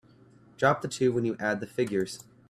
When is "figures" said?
1.67-2.23